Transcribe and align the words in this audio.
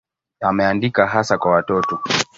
Ameandika 0.41 1.07
hasa 1.07 1.37
kwa 1.37 1.51
watoto. 1.51 1.99